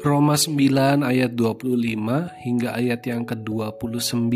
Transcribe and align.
Roma 0.00 0.32
9 0.32 1.04
ayat 1.04 1.36
25 1.36 1.76
hingga 2.40 2.72
ayat 2.72 3.04
yang 3.04 3.28
ke-29 3.28 4.32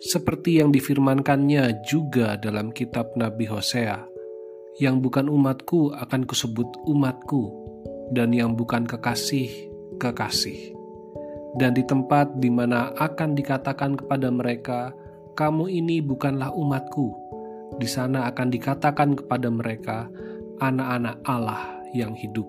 seperti 0.00 0.64
yang 0.64 0.72
difirmankannya 0.72 1.84
juga 1.84 2.40
dalam 2.40 2.72
kitab 2.72 3.12
Nabi 3.12 3.44
Hosea 3.44 4.08
yang 4.80 5.04
bukan 5.04 5.28
umatku 5.28 5.92
akan 5.92 6.24
kusebut 6.24 6.64
umatku 6.88 7.52
dan 8.16 8.32
yang 8.32 8.56
bukan 8.56 8.88
kekasih 8.88 9.52
kekasih. 10.00 10.72
Dan 11.60 11.76
di 11.76 11.84
tempat 11.84 12.40
di 12.40 12.48
mana 12.48 12.96
akan 12.96 13.36
dikatakan 13.36 14.00
kepada 14.00 14.32
mereka 14.32 14.96
kamu 15.36 15.68
ini 15.68 16.00
bukanlah 16.00 16.56
umatku 16.56 17.12
di 17.76 17.84
sana 17.84 18.24
akan 18.32 18.48
dikatakan 18.48 19.12
kepada 19.12 19.52
mereka 19.52 20.08
anak-anak 20.64 21.20
Allah 21.28 21.84
yang 21.92 22.16
hidup 22.16 22.48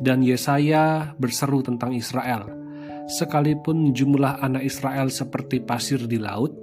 dan 0.00 0.24
Yesaya 0.24 1.12
berseru 1.20 1.60
tentang 1.60 1.92
Israel. 1.92 2.48
Sekalipun 3.06 3.92
jumlah 3.92 4.40
anak 4.40 4.64
Israel 4.64 5.12
seperti 5.12 5.60
pasir 5.60 6.00
di 6.08 6.16
laut, 6.16 6.56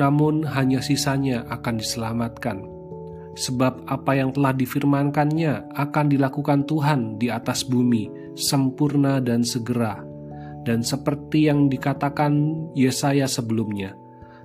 namun 0.00 0.42
hanya 0.42 0.80
sisanya 0.80 1.44
akan 1.52 1.78
diselamatkan. 1.78 2.58
Sebab 3.34 3.90
apa 3.90 4.14
yang 4.14 4.30
telah 4.30 4.54
difirmankannya 4.54 5.74
akan 5.74 6.06
dilakukan 6.06 6.64
Tuhan 6.70 7.18
di 7.18 7.28
atas 7.28 7.66
bumi, 7.66 8.34
sempurna 8.38 9.18
dan 9.18 9.42
segera. 9.42 9.98
Dan 10.64 10.80
seperti 10.80 11.50
yang 11.50 11.66
dikatakan 11.66 12.32
Yesaya 12.78 13.26
sebelumnya, 13.26 13.92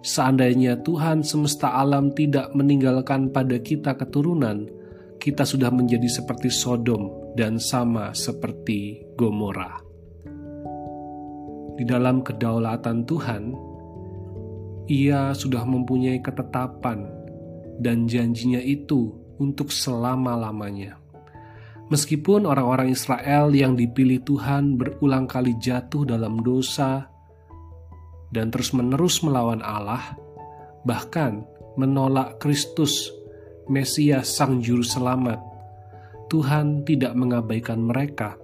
seandainya 0.01 0.81
Tuhan 0.81 1.21
semesta 1.21 1.77
alam 1.77 2.11
tidak 2.17 2.51
meninggalkan 2.57 3.29
pada 3.29 3.61
kita 3.61 3.93
keturunan, 3.95 4.65
kita 5.21 5.45
sudah 5.45 5.69
menjadi 5.69 6.09
seperti 6.09 6.49
Sodom 6.49 7.18
dan 7.37 7.61
sama 7.61 8.13
seperti 8.15 9.03
Gomora. 9.17 9.77
Di 11.79 11.87
dalam 11.87 12.25
kedaulatan 12.25 13.07
Tuhan, 13.07 13.43
Ia 14.89 15.31
sudah 15.37 15.63
mempunyai 15.63 16.19
ketetapan 16.19 17.05
dan 17.79 18.09
janjinya 18.09 18.59
itu 18.59 19.13
untuk 19.39 19.71
selama-lamanya. 19.71 20.99
Meskipun 21.89 22.45
orang-orang 22.45 22.93
Israel 22.93 23.49
yang 23.49 23.73
dipilih 23.73 24.21
Tuhan 24.21 24.77
berulang 24.77 25.25
kali 25.25 25.57
jatuh 25.57 26.05
dalam 26.05 26.37
dosa 26.45 27.09
dan 28.29 28.53
terus-menerus 28.53 29.25
melawan 29.25 29.65
Allah, 29.65 30.13
bahkan 30.85 31.41
menolak 31.81 32.37
Kristus 32.37 33.09
Mesias 33.65 34.29
Sang 34.29 34.61
Juru 34.61 34.85
Selamat, 34.85 35.41
Tuhan 36.29 36.85
tidak 36.85 37.17
mengabaikan 37.17 37.81
mereka. 37.81 38.37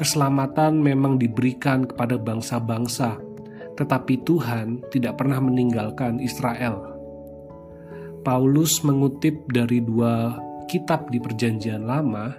Keselamatan 0.00 0.80
memang 0.80 1.20
diberikan 1.20 1.84
kepada 1.84 2.16
bangsa-bangsa, 2.16 3.20
tetapi 3.76 4.24
Tuhan 4.24 4.80
tidak 4.88 5.20
pernah 5.20 5.40
meninggalkan 5.40 6.16
Israel. 6.16 6.96
Paulus 8.24 8.80
mengutip 8.82 9.36
dari 9.52 9.84
dua 9.84 10.40
kitab 10.64 11.12
di 11.12 11.20
Perjanjian 11.20 11.84
Lama, 11.84 12.32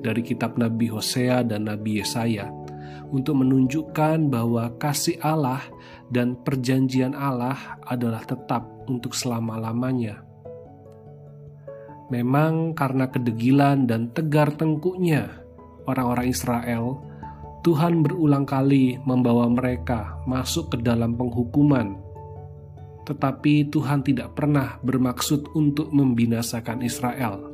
dari 0.00 0.24
kitab 0.24 0.56
Nabi 0.56 0.88
Hosea 0.88 1.44
dan 1.44 1.68
Nabi 1.68 2.00
Yesaya, 2.00 2.48
untuk 3.12 3.40
menunjukkan 3.44 4.32
bahwa 4.32 4.72
kasih 4.80 5.20
Allah 5.20 5.60
dan 6.08 6.40
perjanjian 6.40 7.12
Allah 7.12 7.80
adalah 7.84 8.24
tetap 8.24 8.64
untuk 8.88 9.12
selama-lamanya 9.12 10.27
Memang 12.08 12.72
karena 12.72 13.12
kedegilan 13.12 13.84
dan 13.84 14.08
tegar 14.16 14.56
tengkuknya 14.56 15.28
orang-orang 15.84 16.32
Israel, 16.32 17.04
Tuhan 17.60 18.00
berulang 18.00 18.48
kali 18.48 18.96
membawa 19.04 19.44
mereka 19.48 20.20
masuk 20.24 20.72
ke 20.72 20.76
dalam 20.80 21.20
penghukuman. 21.20 22.00
Tetapi 23.04 23.72
Tuhan 23.72 24.04
tidak 24.04 24.36
pernah 24.36 24.80
bermaksud 24.80 25.52
untuk 25.56 25.92
membinasakan 25.92 26.80
Israel. 26.84 27.44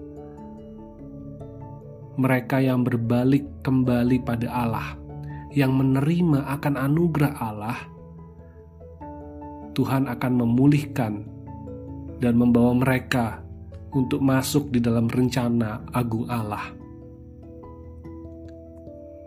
Mereka 2.14 2.62
yang 2.62 2.86
berbalik 2.86 3.66
kembali 3.66 4.22
pada 4.22 4.46
Allah, 4.50 4.88
yang 5.50 5.74
menerima 5.74 6.46
akan 6.58 6.74
anugerah 6.78 7.34
Allah, 7.42 7.78
Tuhan 9.74 10.06
akan 10.06 10.32
memulihkan 10.38 11.12
dan 12.22 12.34
membawa 12.38 12.78
mereka 12.78 13.43
untuk 13.94 14.18
masuk 14.20 14.74
di 14.74 14.82
dalam 14.82 15.06
rencana 15.06 15.86
agung 15.94 16.26
Allah. 16.26 16.74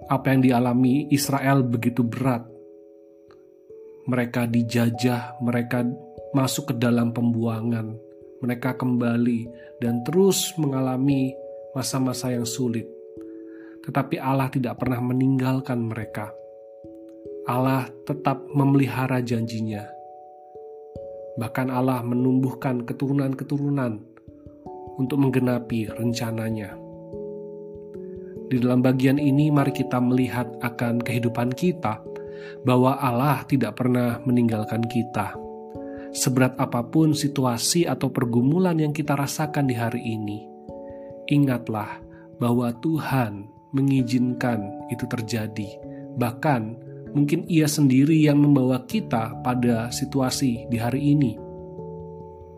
Apa 0.07 0.31
yang 0.31 0.43
dialami 0.43 1.07
Israel 1.11 1.63
begitu 1.67 2.03
berat. 2.03 2.43
Mereka 4.07 4.47
dijajah, 4.47 5.43
mereka 5.43 5.83
masuk 6.31 6.71
ke 6.71 6.73
dalam 6.79 7.11
pembuangan, 7.11 7.91
mereka 8.39 8.79
kembali 8.79 9.51
dan 9.83 9.99
terus 10.07 10.55
mengalami 10.55 11.35
masa-masa 11.75 12.31
yang 12.31 12.47
sulit. 12.47 12.87
Tetapi 13.83 14.15
Allah 14.19 14.47
tidak 14.47 14.79
pernah 14.79 15.03
meninggalkan 15.03 15.83
mereka. 15.83 16.31
Allah 17.47 17.87
tetap 18.03 18.47
memelihara 18.51 19.23
janjinya. 19.23 19.87
Bahkan 21.39 21.67
Allah 21.67 22.03
menumbuhkan 22.03 22.83
keturunan-keturunan 22.83 24.16
untuk 24.97 25.21
menggenapi 25.21 25.93
rencananya. 25.93 26.73
Di 28.47 28.57
dalam 28.63 28.79
bagian 28.79 29.19
ini, 29.19 29.51
mari 29.51 29.75
kita 29.75 29.99
melihat 29.99 30.47
akan 30.63 31.03
kehidupan 31.03 31.51
kita 31.53 31.99
bahwa 32.63 32.95
Allah 32.97 33.43
tidak 33.45 33.77
pernah 33.77 34.23
meninggalkan 34.23 34.81
kita. 34.87 35.35
Seberat 36.15 36.55
apa 36.55 36.81
pun 36.87 37.11
situasi 37.11 37.83
atau 37.83 38.07
pergumulan 38.07 38.79
yang 38.79 38.95
kita 38.95 39.13
rasakan 39.13 39.67
di 39.67 39.75
hari 39.75 40.01
ini, 40.01 40.47
ingatlah 41.27 41.99
bahwa 42.39 42.71
Tuhan 42.79 43.51
mengizinkan 43.75 44.87
itu 44.87 45.03
terjadi. 45.11 45.69
Bahkan 46.15 46.61
mungkin 47.11 47.43
Ia 47.51 47.67
sendiri 47.67 48.15
yang 48.15 48.39
membawa 48.39 48.87
kita 48.87 49.43
pada 49.43 49.91
situasi 49.91 50.71
di 50.71 50.77
hari 50.79 51.13
ini 51.13 51.46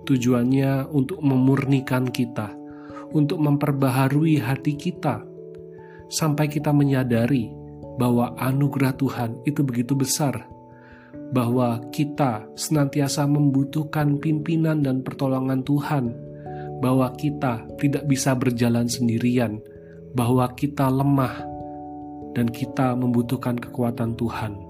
Tujuannya 0.09 0.89
untuk 0.89 1.21
memurnikan 1.21 2.09
kita, 2.09 2.49
untuk 3.13 3.37
memperbaharui 3.45 4.41
hati 4.41 4.73
kita, 4.73 5.21
sampai 6.09 6.49
kita 6.49 6.73
menyadari 6.73 7.53
bahwa 8.01 8.33
anugerah 8.41 8.97
Tuhan 8.97 9.45
itu 9.45 9.61
begitu 9.61 9.93
besar, 9.93 10.49
bahwa 11.29 11.77
kita 11.93 12.49
senantiasa 12.57 13.29
membutuhkan 13.29 14.17
pimpinan 14.17 14.81
dan 14.81 15.05
pertolongan 15.05 15.61
Tuhan, 15.61 16.09
bahwa 16.81 17.13
kita 17.13 17.69
tidak 17.77 18.09
bisa 18.09 18.33
berjalan 18.33 18.89
sendirian, 18.89 19.61
bahwa 20.17 20.49
kita 20.57 20.89
lemah, 20.89 21.45
dan 22.33 22.49
kita 22.49 22.97
membutuhkan 22.97 23.61
kekuatan 23.61 24.17
Tuhan. 24.17 24.68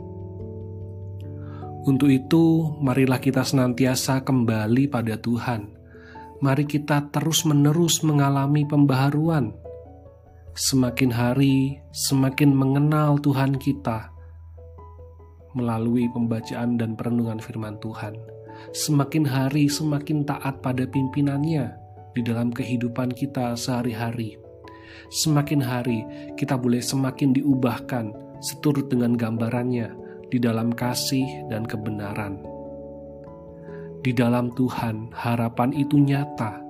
Untuk 1.87 2.11
itu, 2.11 2.75
marilah 2.83 3.23
kita 3.23 3.39
senantiasa 3.39 4.27
kembali 4.27 4.91
pada 4.91 5.15
Tuhan. 5.15 5.71
Mari 6.43 6.67
kita 6.67 7.07
terus-menerus 7.07 8.03
mengalami 8.03 8.67
pembaharuan. 8.67 9.55
Semakin 10.59 11.07
hari, 11.07 11.79
semakin 11.95 12.51
mengenal 12.51 13.15
Tuhan 13.23 13.55
kita 13.55 14.11
melalui 15.55 16.11
pembacaan 16.11 16.75
dan 16.75 16.99
perenungan 16.99 17.39
firman 17.39 17.79
Tuhan. 17.79 18.19
Semakin 18.75 19.23
hari, 19.23 19.71
semakin 19.71 20.27
taat 20.27 20.59
pada 20.59 20.83
pimpinannya 20.83 21.71
di 22.11 22.21
dalam 22.27 22.51
kehidupan 22.51 23.15
kita 23.15 23.55
sehari-hari. 23.55 24.35
Semakin 25.15 25.63
hari, 25.63 26.03
kita 26.35 26.59
boleh 26.59 26.83
semakin 26.83 27.31
diubahkan 27.39 28.11
seturut 28.43 28.91
dengan 28.91 29.15
gambarannya 29.15 30.08
di 30.29 30.37
dalam 30.37 30.73
kasih 30.73 31.49
dan 31.49 31.65
kebenaran. 31.65 32.41
Di 33.99 34.15
dalam 34.15 34.55
Tuhan, 34.55 35.11
harapan 35.11 35.75
itu 35.75 35.99
nyata, 35.99 36.61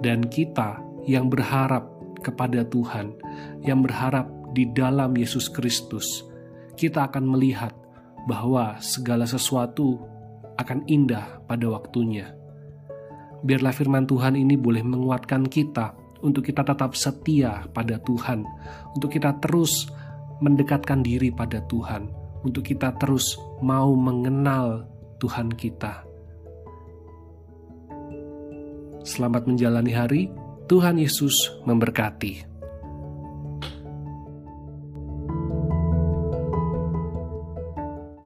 dan 0.00 0.24
kita 0.26 0.80
yang 1.04 1.28
berharap 1.28 1.84
kepada 2.24 2.64
Tuhan, 2.66 3.12
yang 3.62 3.84
berharap 3.84 4.26
di 4.56 4.64
dalam 4.72 5.12
Yesus 5.12 5.52
Kristus, 5.52 6.24
kita 6.80 7.12
akan 7.12 7.28
melihat 7.28 7.76
bahwa 8.24 8.80
segala 8.80 9.28
sesuatu 9.28 10.00
akan 10.56 10.88
indah 10.88 11.44
pada 11.44 11.68
waktunya. 11.68 12.32
Biarlah 13.44 13.76
firman 13.76 14.08
Tuhan 14.08 14.34
ini 14.34 14.56
boleh 14.56 14.80
menguatkan 14.80 15.44
kita 15.46 15.92
untuk 16.24 16.48
kita 16.48 16.64
tetap 16.64 16.96
setia 16.96 17.68
pada 17.70 18.00
Tuhan, 18.00 18.42
untuk 18.96 19.12
kita 19.12 19.36
terus 19.44 19.86
mendekatkan 20.40 21.04
diri 21.04 21.28
pada 21.30 21.60
Tuhan, 21.68 22.08
untuk 22.46 22.62
kita 22.62 22.94
terus 22.96 23.34
mau 23.58 23.92
mengenal 23.98 24.86
Tuhan 25.18 25.50
kita. 25.50 26.06
Selamat 29.06 29.46
menjalani 29.46 29.92
hari, 29.94 30.22
Tuhan 30.66 30.98
Yesus 30.98 31.62
memberkati. 31.62 32.55